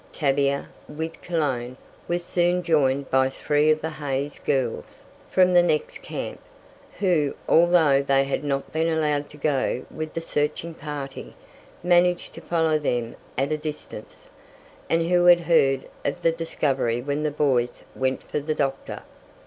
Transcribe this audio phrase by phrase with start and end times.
[0.11, 6.01] Tavia, with Cologne, was soon joined by three of the Hays girls, from the next
[6.01, 6.39] camp,
[6.97, 11.35] who, although they had not been allowed to go with the searching party,
[11.83, 14.31] managed to follow them at a distance,
[14.89, 19.03] and who had heard of the discovery when the boys went for the doctor.